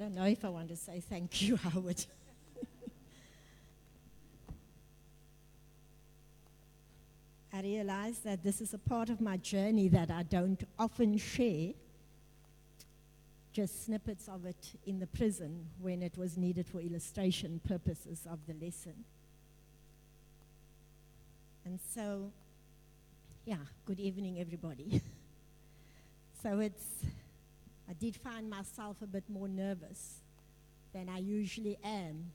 [0.00, 2.02] don't know if I want to say thank you, Howard.
[7.52, 11.74] I realize that this is a part of my journey that I don't often share,
[13.52, 18.38] just snippets of it in the prison when it was needed for illustration purposes of
[18.46, 19.04] the lesson.
[21.66, 22.30] And so,
[23.44, 25.02] yeah, good evening, everybody.
[26.42, 26.84] so it's,
[27.90, 30.20] I did find myself a bit more nervous
[30.92, 32.30] than I usually am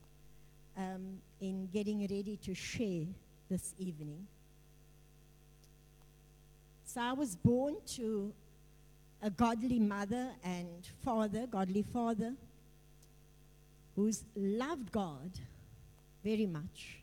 [0.76, 3.06] um, in getting ready to share
[3.48, 4.26] this evening.
[6.84, 8.34] So I was born to
[9.22, 12.34] a godly mother and father, godly father,
[13.94, 15.30] who's loved God
[16.22, 16.98] very much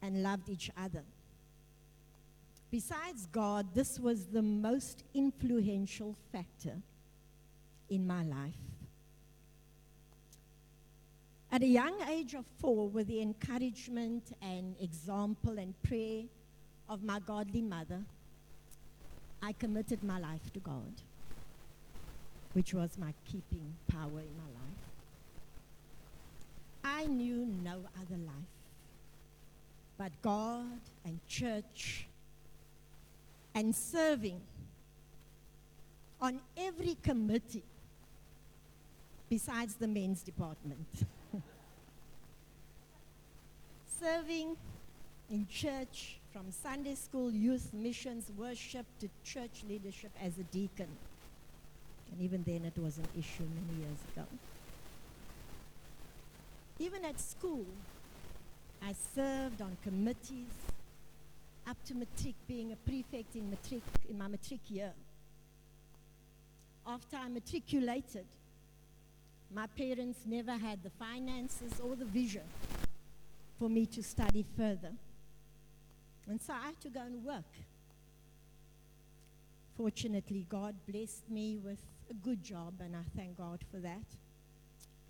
[0.00, 1.02] and loved each other.
[2.70, 6.76] Besides God, this was the most influential factor
[7.90, 8.54] in my life.
[11.52, 16.24] At a young age of four, with the encouragement and example and prayer
[16.88, 18.02] of my godly mother,
[19.42, 20.92] I committed my life to God,
[22.54, 24.84] which was my keeping power in my life.
[26.82, 28.54] I knew no other life
[29.96, 32.06] but God and church
[33.54, 34.40] and serving
[36.20, 37.62] on every committee
[39.28, 40.86] besides the men's department.
[44.04, 44.56] serving
[45.30, 50.88] in church from Sunday school, youth, missions, worship to church leadership as a deacon.
[52.12, 54.26] And even then, it was an issue many years ago.
[56.78, 57.64] Even at school,
[58.82, 60.52] I served on committees
[61.66, 64.92] up to matric, being a prefect in, matric, in my matric year.
[66.86, 68.26] After I matriculated,
[69.52, 72.42] my parents never had the finances or the vision
[73.58, 74.92] for me to study further.
[76.28, 77.44] And so I had to go and work.
[79.76, 81.78] Fortunately, God blessed me with
[82.10, 84.04] a good job, and I thank God for that.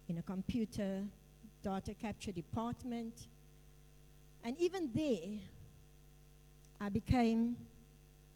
[0.08, 1.02] In a computer
[1.64, 3.26] data capture department.
[4.44, 5.40] And even there,
[6.80, 7.56] I became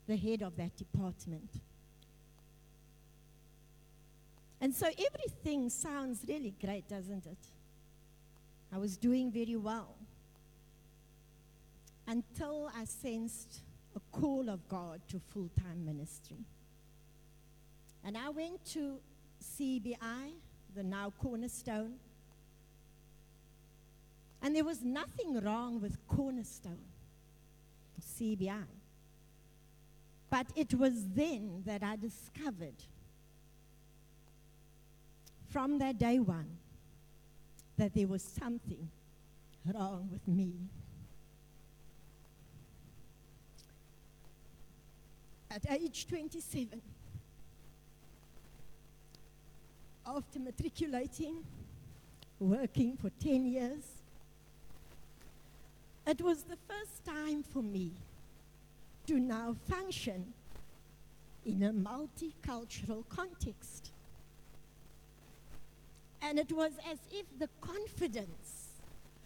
[0.06, 1.50] the head of that department.
[4.60, 7.38] And so everything sounds really great, doesn't it?
[8.72, 9.94] I was doing very well
[12.06, 13.60] until I sensed
[13.94, 16.38] a call of God to full time ministry.
[18.04, 18.98] And I went to
[19.42, 20.32] CBI,
[20.74, 21.94] the now Cornerstone,
[24.42, 26.78] and there was nothing wrong with Cornerstone,
[28.00, 28.64] CBI.
[30.30, 32.84] But it was then that I discovered,
[35.50, 36.56] from that day one,
[37.76, 38.88] that there was something
[39.64, 40.52] wrong with me.
[45.50, 46.80] at age 27,
[50.06, 51.44] after matriculating,
[52.38, 53.82] working for 10 years,
[56.06, 57.92] it was the first time for me
[59.06, 60.32] to now function
[61.44, 63.90] in a multicultural context.
[66.28, 68.68] And it was as if the confidence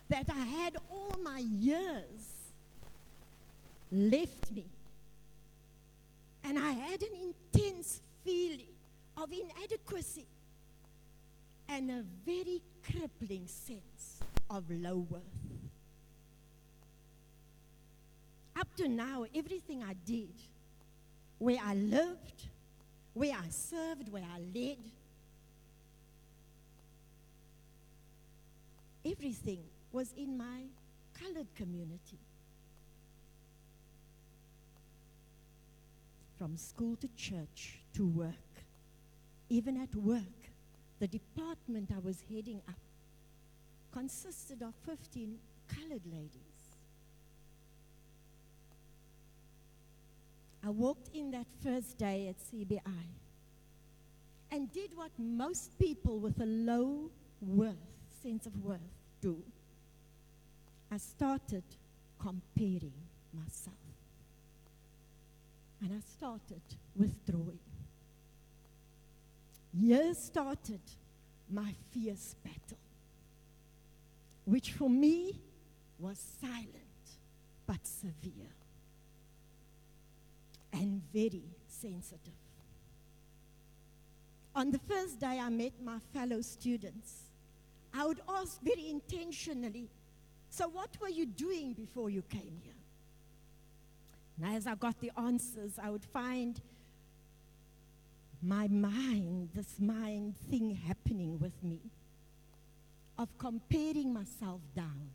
[0.09, 2.53] that I had all my years
[3.91, 4.67] left me
[6.45, 8.69] and I had an intense feeling
[9.17, 10.27] of inadequacy
[11.69, 15.23] and a very crippling sense of low worth.
[18.55, 20.35] Up to now, everything I did,
[21.39, 22.47] where I lived,
[23.15, 24.79] where I served, where I led,
[29.05, 29.61] everything
[29.93, 30.65] was in my
[31.15, 32.19] colored community.
[36.43, 38.35] from school to church to work.
[39.49, 40.51] Even at work,
[40.99, 42.75] the department I was heading up
[43.93, 45.39] consisted of 15
[45.69, 46.77] colored ladies.
[50.67, 53.07] I walked in that first day at CBI
[54.51, 57.09] and did what most people with a low
[57.41, 57.77] worth,
[58.23, 58.81] sense of worth,
[59.21, 59.43] do.
[60.91, 61.65] I started
[62.19, 62.93] comparing
[63.33, 63.77] myself.
[65.81, 66.63] And I started
[66.97, 67.59] withdrawing.
[69.79, 70.81] Here started
[71.51, 72.79] my fierce battle,
[74.45, 75.41] which for me
[75.99, 76.69] was silent
[77.67, 78.53] but severe
[80.73, 82.33] and very sensitive.
[84.55, 87.32] on the first day I met my fellow students,
[87.95, 89.89] I would ask very intentionally,
[90.51, 92.75] So, what were you doing before you came here?
[94.37, 96.61] And as I got the answers, I would find
[98.43, 101.81] my mind, this mind thing happening with me
[103.19, 105.11] of comparing myself down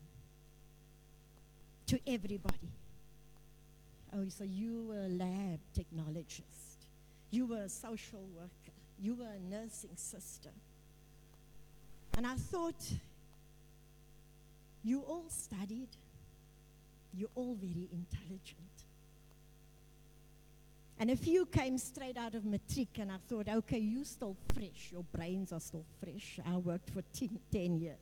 [1.87, 2.71] to everybody.
[4.15, 6.87] Oh, so you were a lab technologist,
[7.31, 10.51] you were a social worker, you were a nursing sister.
[12.17, 12.83] And I thought,
[14.83, 15.89] you all studied,
[17.13, 18.57] you're all very intelligent.
[20.99, 24.89] And a few came straight out of matric, and I thought, okay, you're still fresh.
[24.91, 26.39] Your brains are still fresh.
[26.43, 27.95] I worked for ten, 10 years.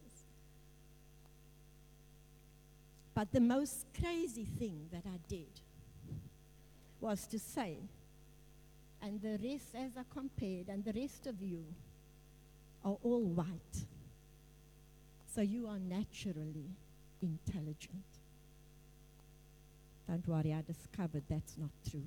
[3.13, 5.59] But the most crazy thing that I did
[7.01, 7.79] was to say,
[9.01, 11.65] and the rest, as I compared, and the rest of you
[12.85, 13.85] are all white.
[15.35, 16.69] So you are naturally
[17.21, 18.05] intelligent.
[20.07, 22.05] Don't worry, I discovered that's not true.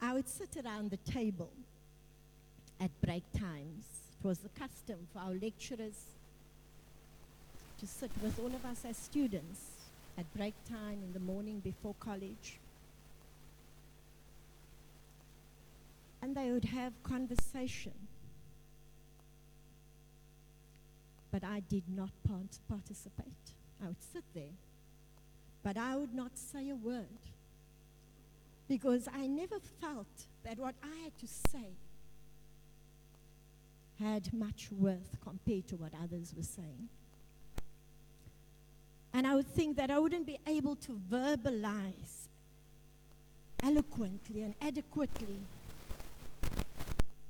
[0.00, 1.50] I would sit around the table
[2.80, 3.84] at break times.
[4.20, 6.00] It was the custom for our lecturers
[7.78, 9.60] to sit with all of us as students
[10.16, 12.58] at break time in the morning before college.
[16.24, 17.92] And they would have conversation.
[21.30, 23.52] But I did not part- participate.
[23.84, 24.56] I would sit there.
[25.62, 27.28] But I would not say a word
[28.68, 31.68] because I never felt that what I had to say
[34.00, 36.88] had much worth compared to what others were saying.
[39.12, 42.28] And I would think that I wouldn't be able to verbalize
[43.62, 45.40] eloquently and adequately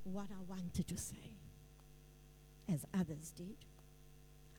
[0.05, 1.37] what I wanted to say
[2.73, 3.57] as others did.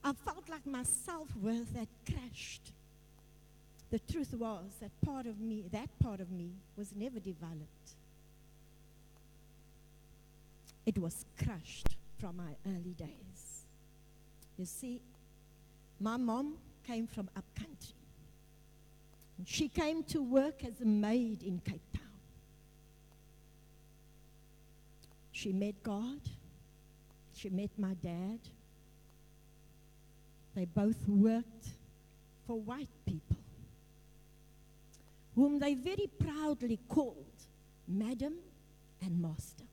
[0.03, 2.71] I felt like my self worth had crashed
[3.91, 7.91] the truth was that part of me, that part of me, was never developed.
[10.85, 13.63] It was crushed from my early days.
[14.57, 15.01] You see,
[15.99, 16.55] my mom
[16.85, 17.95] came from up country.
[19.45, 22.04] She came to work as a maid in Cape Town.
[25.35, 26.21] She met God.
[27.33, 28.39] She met my dad.
[30.55, 31.67] They both worked
[32.47, 33.35] for white people
[35.35, 37.35] whom they very proudly called
[37.85, 38.35] Madam
[39.01, 39.65] and Master.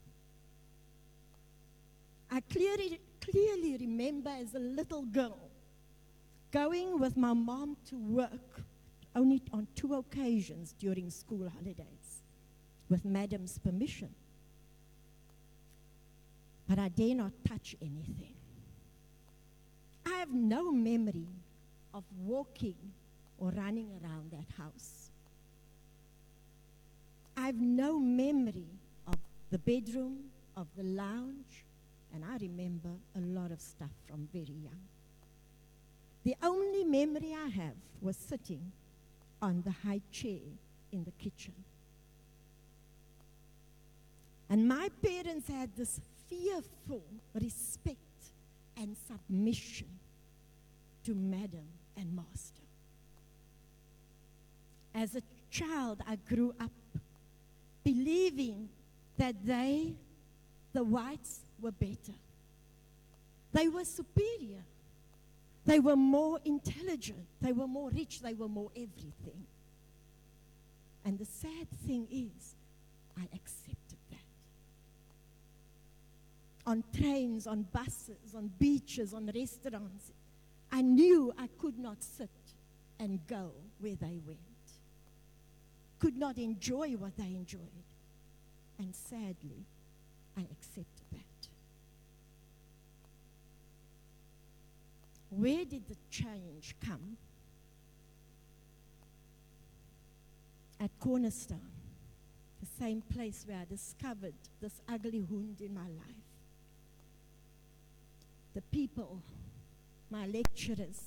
[2.29, 5.49] I clearly, clearly remember as a little girl
[6.51, 8.61] going with my mom to work
[9.15, 12.23] only on two occasions during school holidays
[12.89, 14.13] with Madam's permission.
[16.67, 18.35] But I dare not touch anything.
[20.05, 21.27] I have no memory
[21.93, 22.75] of walking
[23.37, 25.11] or running around that house.
[27.35, 28.67] I have no memory
[29.07, 29.15] of
[29.49, 30.17] the bedroom,
[30.55, 31.65] of the lounge,
[32.13, 34.79] and I remember a lot of stuff from very young.
[36.23, 38.71] The only memory I have was sitting
[39.41, 40.39] on the high chair
[40.91, 41.53] in the kitchen.
[44.49, 45.99] And my parents had this
[46.33, 47.99] fearful respect
[48.77, 49.87] and submission
[51.03, 52.61] to madam and master.
[54.95, 56.71] As a child, I grew up
[57.83, 58.69] believing
[59.17, 59.93] that they,
[60.71, 62.17] the whites, were better.
[63.51, 64.63] They were superior.
[65.65, 67.25] They were more intelligent.
[67.41, 68.21] They were more rich.
[68.21, 69.45] They were more everything.
[71.05, 72.55] And the sad thing is,
[73.17, 73.82] I accepted that.
[76.65, 80.11] On trains, on buses, on beaches, on restaurants,
[80.71, 82.29] I knew I could not sit
[82.99, 84.39] and go where they went
[86.03, 87.61] could not enjoy what they enjoyed.
[88.77, 89.65] And sadly,
[90.37, 91.47] I accepted that.
[95.29, 97.15] Where did the change come?
[100.81, 101.71] At Cornerstone,
[102.59, 106.22] the same place where I discovered this ugly wound in my life.
[108.53, 109.21] The people,
[110.09, 111.01] my lecturers,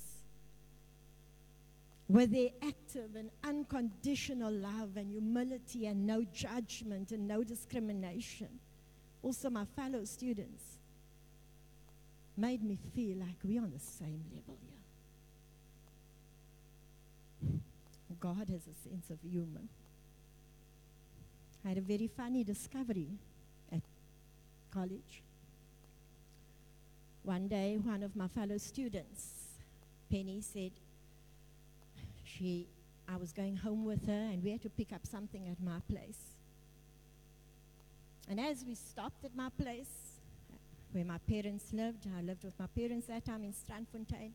[2.09, 8.47] with their active and unconditional love and humility and no judgment and no discrimination.
[9.23, 10.63] Also, my fellow students
[12.37, 14.77] made me feel like we're on the same level here.
[18.19, 19.61] God has a sense of humor.
[21.65, 23.09] I had a very funny discovery
[23.71, 23.81] at
[24.71, 25.23] college.
[27.27, 29.33] One day, one of my fellow students,
[30.09, 30.71] Penny, said
[32.23, 32.69] she,
[33.05, 35.81] I was going home with her and we had to pick up something at my
[35.91, 36.37] place.
[38.29, 40.21] And as we stopped at my place,
[40.93, 44.31] where my parents lived, I lived with my parents that time in Strandfontein,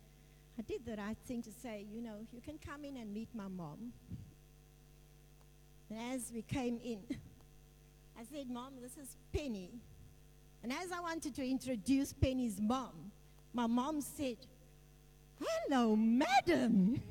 [0.58, 3.28] I did the right thing to say, you know, you can come in and meet
[3.34, 3.94] my mom.
[5.88, 6.98] And as we came in,
[8.18, 9.70] I said, Mom, this is Penny.
[10.62, 13.10] And as I wanted to introduce Penny's mom,
[13.52, 14.36] my mom said,
[15.40, 17.02] Hello, madam.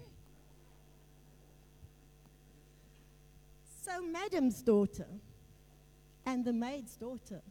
[3.84, 5.08] so, madam's daughter
[6.26, 7.42] and the maid's daughter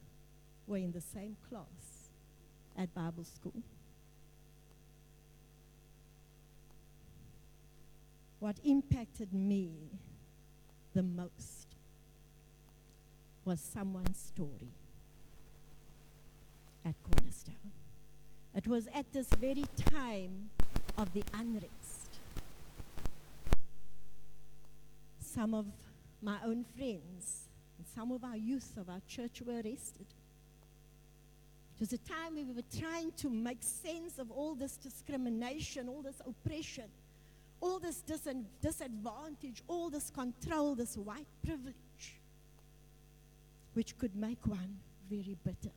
[0.67, 2.09] were in the same class
[2.79, 3.63] at Bible school.
[8.39, 9.73] What impacted me
[10.95, 11.77] the most
[13.45, 14.73] was someone's story
[16.85, 17.73] at Cornerstone.
[18.55, 20.51] It was at this very time
[20.99, 22.19] of the unrest.
[25.21, 25.67] Some of
[26.23, 30.07] my own friends and some of our youth of our church were arrested.
[31.75, 36.03] It was a time we were trying to make sense of all this discrimination, all
[36.03, 36.85] this oppression,
[37.61, 38.29] all this dis-
[38.61, 41.75] disadvantage, all this control, this white privilege,
[43.75, 45.73] which could make one very bitter.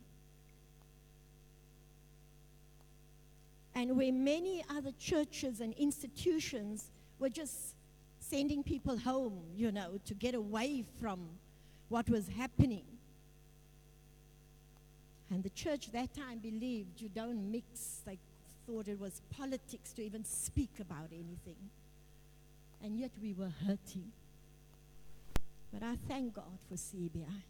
[3.74, 7.74] And where many other churches and institutions were just
[8.20, 11.28] sending people home, you know, to get away from
[11.88, 12.84] what was happening.
[15.30, 18.02] And the church that time believed you don't mix.
[18.06, 18.18] They
[18.66, 21.70] thought it was politics to even speak about anything.
[22.82, 24.12] And yet we were hurting.
[25.72, 27.42] But I thank God for CBI.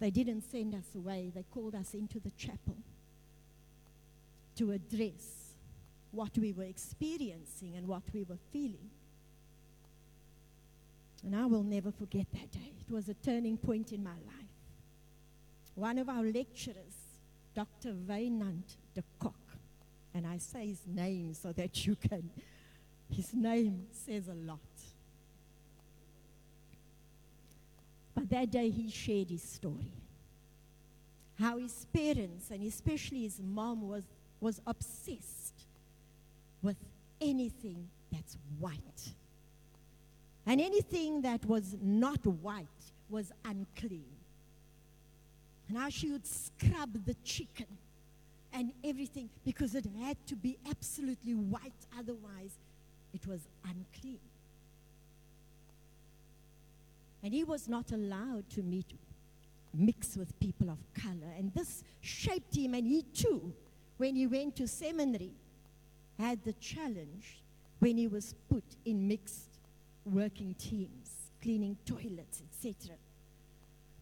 [0.00, 2.76] They didn't send us away, they called us into the chapel
[4.60, 5.54] to address
[6.10, 8.90] what we were experiencing and what we were feeling.
[11.24, 12.72] And I will never forget that day.
[12.86, 14.50] It was a turning point in my life.
[15.76, 16.94] One of our lecturers,
[17.54, 17.94] Dr.
[18.06, 19.34] Wynand de Kock,
[20.12, 22.28] and I say his name so that you can,
[23.08, 24.58] his name says a lot.
[28.14, 29.92] But that day he shared his story.
[31.38, 34.02] How his parents, and especially his mom, was
[34.40, 35.66] was obsessed
[36.62, 36.76] with
[37.20, 39.12] anything that's white.
[40.46, 42.66] And anything that was not white
[43.08, 44.04] was unclean.
[45.68, 47.66] Now she would scrub the chicken
[48.52, 52.58] and everything because it had to be absolutely white, otherwise,
[53.14, 54.18] it was unclean.
[57.22, 58.86] And he was not allowed to meet,
[59.74, 61.32] mix with people of color.
[61.38, 63.52] And this shaped him, and he too
[64.00, 65.30] when he went to seminary,
[66.18, 67.42] had the challenge
[67.80, 69.58] when he was put in mixed
[70.06, 72.96] working teams, cleaning toilets, etc.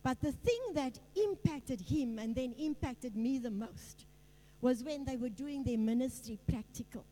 [0.05, 4.07] But the thing that impacted him and then impacted me the most
[4.61, 7.05] was when they were doing their ministry practical.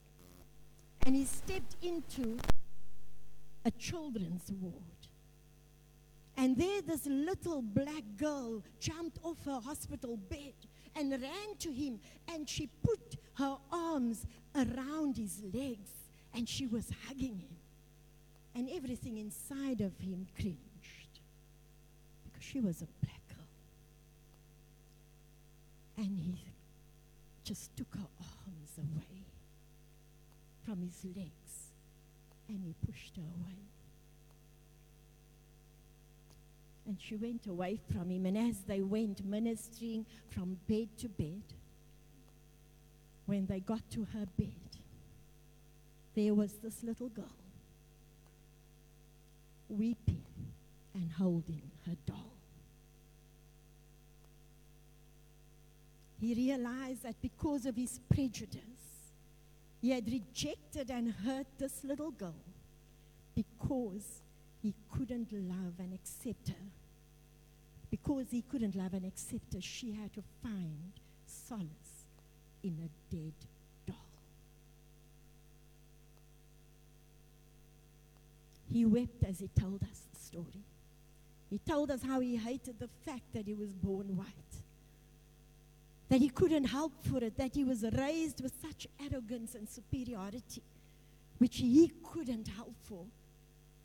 [1.04, 2.38] And he stepped into
[3.64, 4.74] a children's ward.
[6.36, 10.54] And there, this little black girl jumped off her hospital bed
[10.96, 12.00] and ran to him
[12.32, 15.90] and she put her arms around his legs
[16.34, 17.56] and she was hugging him.
[18.54, 21.20] And everything inside of him cringed
[22.24, 23.46] because she was a black girl.
[25.98, 26.42] And he
[27.44, 29.24] just took her arms away
[30.64, 31.72] from his legs
[32.48, 33.75] and he pushed her away.
[36.86, 38.26] And she went away from him.
[38.26, 41.42] And as they went ministering from bed to bed,
[43.26, 44.52] when they got to her bed,
[46.14, 47.24] there was this little girl
[49.68, 50.22] weeping
[50.94, 52.32] and holding her doll.
[56.20, 58.62] He realized that because of his prejudice,
[59.82, 62.34] he had rejected and hurt this little girl
[63.34, 64.22] because
[64.66, 66.66] he couldn't love and accept her.
[67.88, 70.90] Because he couldn't love and accept her, she had to find
[71.24, 72.06] solace
[72.64, 73.32] in a dead
[73.86, 73.94] doll.
[78.72, 80.64] He wept as he told us the story.
[81.48, 84.26] He told us how he hated the fact that he was born white,
[86.08, 90.64] that he couldn't help for it, that he was raised with such arrogance and superiority,
[91.38, 93.04] which he couldn't help for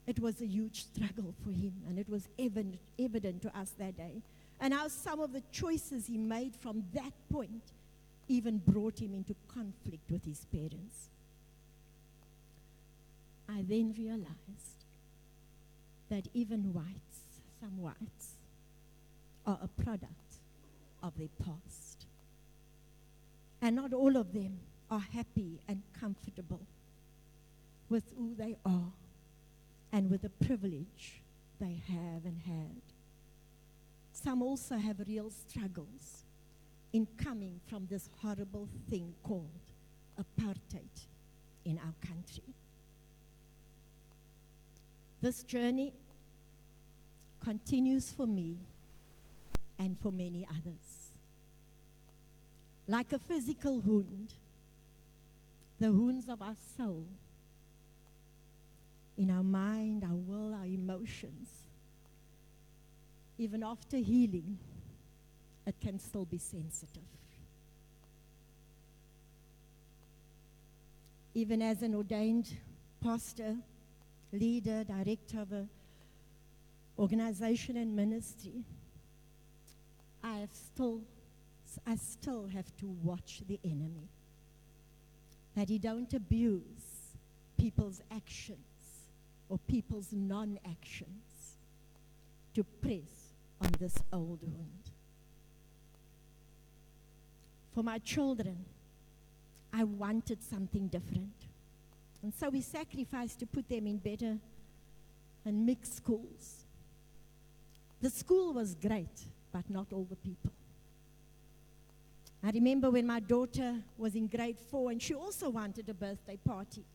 [0.07, 3.97] it was a huge struggle for him, and it was evident, evident to us that
[3.97, 4.21] day.
[4.59, 7.71] And how some of the choices he made from that point
[8.27, 11.09] even brought him into conflict with his parents.
[13.49, 14.85] I then realized
[16.09, 18.35] that even whites, some whites,
[19.45, 20.39] are a product
[21.03, 22.05] of their past.
[23.61, 26.61] And not all of them are happy and comfortable
[27.89, 28.91] with who they are
[29.91, 31.21] and with the privilege
[31.59, 32.81] they have and had.
[34.13, 36.25] Some also have real struggles
[36.93, 39.49] in coming from this horrible thing called
[40.19, 41.07] apartheid
[41.65, 42.53] in our country.
[45.21, 45.93] This journey
[47.43, 48.57] continues for me
[49.79, 51.11] and for many others.
[52.87, 54.33] Like a physical wound,
[55.79, 57.05] the wounds of our soul,
[59.17, 61.47] in our mind, our will, our emotions,
[63.37, 64.57] even after healing,
[65.65, 67.03] it can still be sensitive.
[71.33, 72.49] Even as an ordained
[73.01, 73.55] pastor,
[74.31, 75.69] leader, director of an
[76.99, 78.63] organization and ministry,
[80.23, 81.01] I have still,
[81.87, 84.09] I still have to watch the enemy.
[85.55, 87.15] That he don't abuse
[87.57, 88.70] people's actions
[89.51, 91.57] or people's non-actions
[92.53, 94.91] to press on this old wound.
[97.75, 98.63] For my children,
[99.73, 101.33] I wanted something different.
[102.23, 104.37] And so we sacrificed to put them in better
[105.43, 106.65] and mixed schools.
[108.01, 110.51] The school was great, but not all the people.
[112.41, 116.37] I remember when my daughter was in grade four and she also wanted a birthday
[116.37, 116.85] party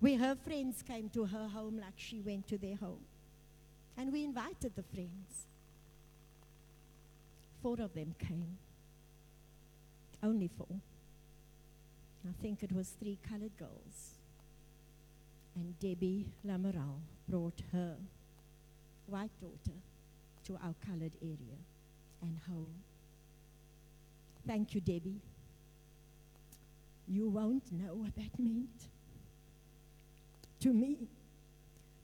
[0.00, 3.04] where her friends came to her home like she went to their home.
[3.96, 5.46] And we invited the friends.
[7.62, 8.58] Four of them came.
[10.22, 10.80] Only four.
[12.28, 14.18] I think it was three colored girls.
[15.56, 17.96] And Debbie Lamoral brought her
[19.06, 19.76] white daughter
[20.44, 21.58] to our colored area
[22.22, 22.74] and home.
[24.46, 25.20] Thank you, Debbie.
[27.08, 28.88] You won't know what that meant
[30.60, 31.08] to me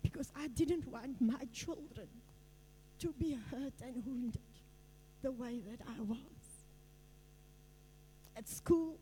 [0.02, 2.08] because I didn't want my children
[3.00, 4.40] to be hurt and wounded
[5.22, 6.18] the way that I was.
[8.36, 8.96] At school,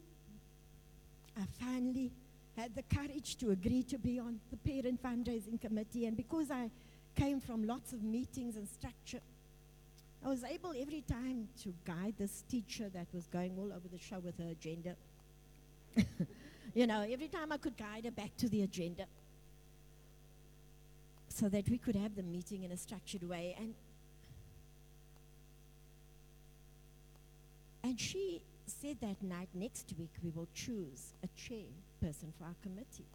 [1.37, 2.13] I finally
[2.57, 6.71] had the courage to agree to be on the parent fundraising committee, and because I
[7.17, 9.21] came from lots of meetings and structure,
[10.25, 13.99] I was able every time to guide this teacher that was going all over the
[13.99, 14.95] show with her agenda.
[16.75, 19.07] you know, every time I could guide her back to the agenda
[21.33, 23.57] so that we could have the meeting in a structured way.
[23.59, 23.75] And,
[27.83, 33.07] and she said that night, next week we will choose a chairperson for our committee.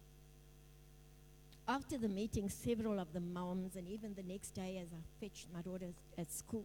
[1.66, 5.46] After the meeting, several of the moms, and even the next day as I fetched
[5.54, 6.64] my daughter at school,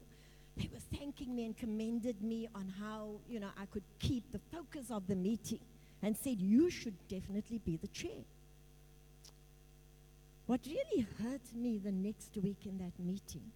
[0.55, 4.39] they were thanking me and commended me on how, you know, I could keep the
[4.51, 5.59] focus of the meeting
[6.01, 8.23] and said, you should definitely be the chair.
[10.45, 13.51] What really hurt me the next week in that meeting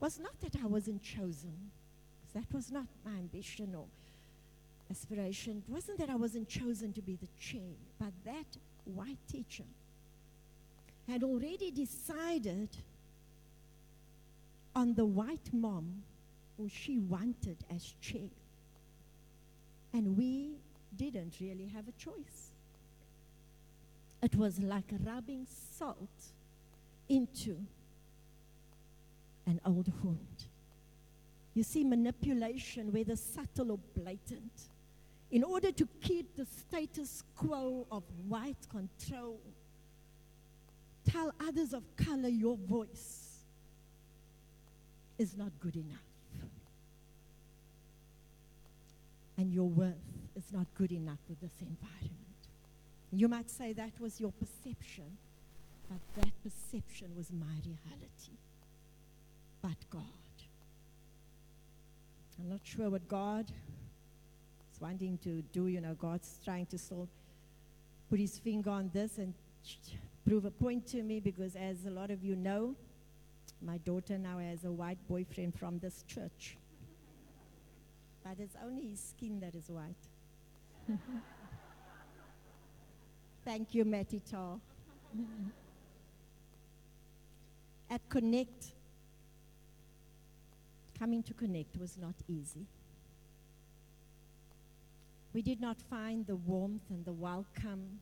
[0.00, 1.70] was not that I wasn't chosen,
[2.34, 3.86] that was not my ambition or
[4.90, 5.62] aspiration.
[5.66, 8.46] It wasn't that I wasn't chosen to be the chair, but that
[8.84, 9.64] white teacher
[11.08, 12.68] had already decided
[14.74, 16.02] on the white mom
[16.56, 18.30] who she wanted as chair.
[19.92, 20.52] And we
[20.96, 22.47] didn't really have a choice.
[24.22, 26.32] It was like rubbing salt
[27.08, 27.56] into
[29.46, 30.44] an old wound.
[31.54, 34.68] You see, manipulation, whether subtle or blatant,
[35.30, 39.40] in order to keep the status quo of white control,
[41.04, 43.44] tell others of color your voice
[45.18, 45.98] is not good enough.
[49.36, 49.94] And your worth
[50.36, 52.27] is not good enough with this environment.
[53.12, 55.16] You might say that was your perception,
[55.88, 58.36] but that perception was my reality.
[59.62, 60.02] But God.
[62.38, 63.50] I'm not sure what God
[64.72, 65.66] is wanting to do.
[65.66, 67.08] You know, God's trying to still
[68.10, 69.34] put his finger on this and
[70.26, 72.76] prove a point to me because, as a lot of you know,
[73.60, 76.56] my daughter now has a white boyfriend from this church.
[78.22, 79.96] But it's only his skin that is white.
[83.48, 83.84] Thank you,
[84.30, 84.60] Tar.
[87.90, 88.66] at Connect,
[90.98, 92.66] coming to Connect was not easy.
[95.32, 98.00] We did not find the warmth and the welcome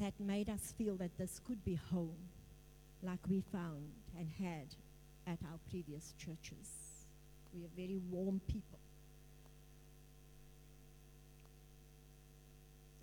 [0.00, 2.16] that made us feel that this could be home
[3.02, 4.74] like we found and had
[5.26, 6.70] at our previous churches.
[7.54, 8.78] We are very warm people.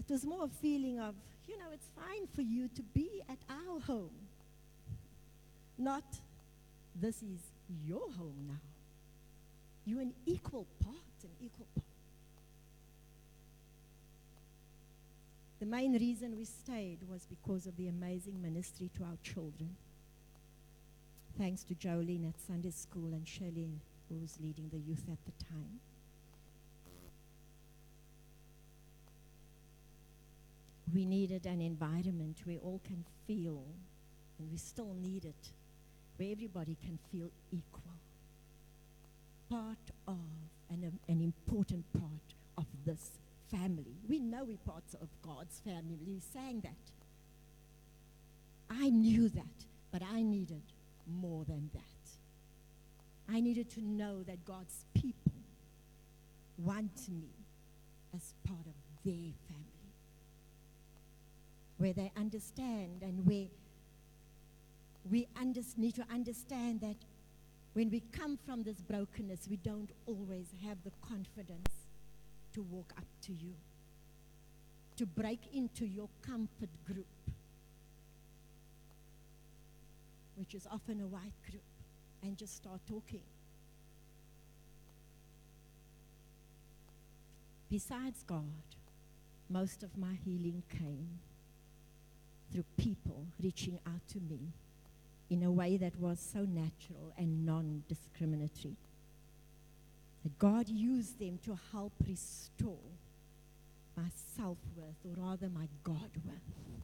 [0.07, 1.15] It was more a feeling of,
[1.47, 4.11] you know, it's fine for you to be at our home.
[5.77, 6.03] Not,
[6.99, 7.39] this is
[7.85, 8.61] your home now.
[9.85, 11.85] You're an equal part, an equal part.
[15.59, 19.75] The main reason we stayed was because of the amazing ministry to our children.
[21.37, 25.43] Thanks to Jolene at Sunday school and Shelley, who was leading the youth at the
[25.45, 25.79] time.
[30.93, 33.63] We needed an environment where all can feel,
[34.39, 35.51] and we still need it,
[36.17, 37.81] where everybody can feel equal.
[39.49, 40.17] Part of,
[40.69, 43.11] and an important part of this
[43.51, 43.95] family.
[44.07, 45.99] We know we're parts of God's family.
[46.05, 46.73] We sang that.
[48.69, 50.63] I knew that, but I needed
[51.07, 51.81] more than that.
[53.33, 55.33] I needed to know that God's people
[56.57, 57.29] want me
[58.15, 59.74] as part of their family,
[61.77, 63.47] where they understand and where
[65.09, 66.95] we under- need to understand that
[67.73, 71.87] when we come from this brokenness, we don't always have the confidence
[72.53, 73.53] to walk up to you,
[74.95, 77.05] to break into your comfort group,
[80.37, 81.61] which is often a white group,
[82.23, 83.21] and just start talking.
[87.69, 88.45] Besides God,
[89.49, 91.19] most of my healing came
[92.51, 94.39] through people reaching out to me
[95.29, 98.75] in a way that was so natural and non discriminatory.
[100.23, 102.77] That God used them to help restore
[103.95, 106.81] my self worth, or rather my God worth,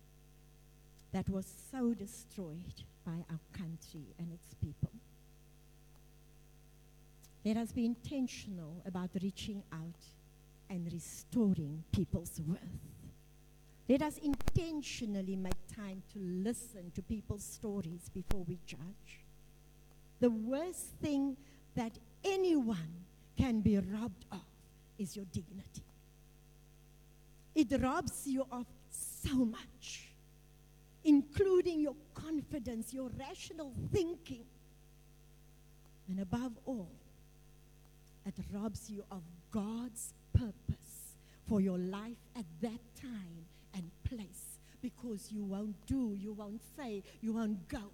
[1.12, 4.92] that was so destroyed by our country and its people.
[7.44, 10.06] Let us be intentional about reaching out
[10.70, 12.91] and restoring people's worth.
[13.92, 19.26] Let us intentionally make time to listen to people's stories before we judge.
[20.22, 21.36] The worst thing
[21.76, 21.92] that
[22.24, 23.04] anyone
[23.38, 24.46] can be robbed of
[24.98, 25.84] is your dignity.
[27.54, 30.14] It robs you of so much,
[31.04, 34.46] including your confidence, your rational thinking,
[36.08, 36.94] and above all,
[38.26, 43.48] it robs you of God's purpose for your life at that time
[44.16, 47.92] place because you won't do, you won't say, you won't go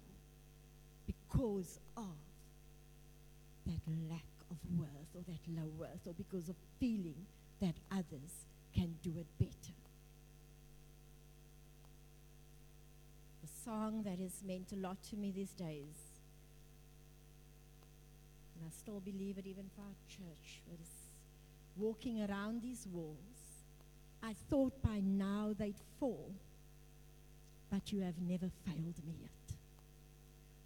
[1.06, 2.16] because of
[3.66, 7.26] that lack of worth or that low worth or because of feeling
[7.60, 9.74] that others can do it better.
[13.42, 15.96] The song that has meant a lot to me these days,
[18.54, 20.62] and I still believe it even for our church,
[21.76, 23.37] walking around these walls.
[24.22, 26.32] I thought by now they'd fall,
[27.70, 29.56] but you have never failed me yet.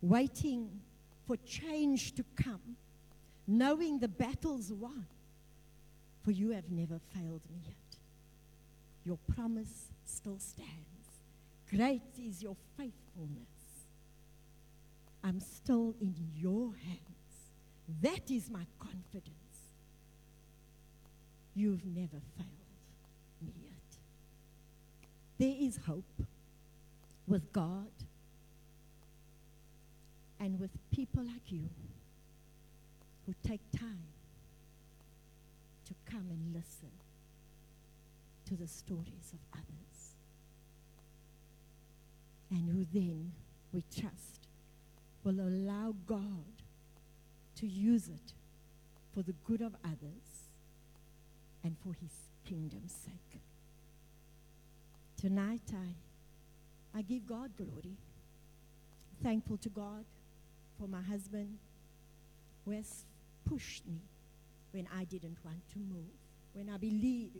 [0.01, 0.81] Waiting
[1.27, 2.77] for change to come,
[3.47, 5.07] knowing the battle's won,
[6.25, 7.99] for you have never failed me yet.
[9.05, 10.71] Your promise still stands.
[11.69, 13.53] Great is your faithfulness.
[15.25, 17.01] I'm still in your hands.
[18.01, 19.33] That is my confidence.
[21.55, 22.62] You've never failed.
[25.43, 26.23] There is hope
[27.27, 27.91] with God
[30.39, 31.69] and with people like you
[33.27, 34.07] who take time
[35.87, 36.93] to come and listen
[38.47, 40.15] to the stories of others.
[42.53, 43.33] And who then,
[43.73, 44.47] we trust,
[45.25, 46.63] will allow God
[47.57, 48.33] to use it
[49.13, 50.47] for the good of others
[51.65, 52.13] and for his
[52.45, 53.41] kingdom's sake.
[55.23, 57.97] Tonight, I, I give God glory.
[59.23, 60.05] Thankful to God
[60.77, 61.59] for my husband
[62.65, 63.05] who has
[63.49, 64.01] pushed me
[64.73, 66.11] when I didn't want to move,
[66.55, 67.39] when I believed,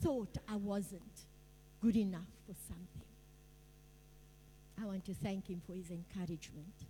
[0.00, 1.26] thought I wasn't
[1.82, 3.08] good enough for something.
[4.80, 6.84] I want to thank him for his encouragement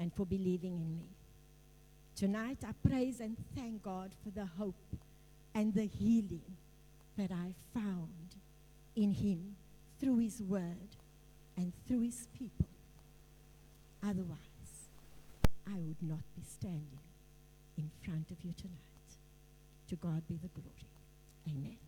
[0.00, 1.10] and for believing in me.
[2.16, 4.74] Tonight, I praise and thank God for the hope
[5.54, 6.56] and the healing
[7.16, 8.27] that I found
[8.98, 9.54] in him
[10.00, 10.96] through his word
[11.56, 12.66] and through his people.
[14.02, 14.90] Otherwise,
[15.66, 16.98] I would not be standing
[17.76, 18.74] in front of you tonight.
[19.90, 20.90] To God be the glory.
[21.48, 21.87] Amen.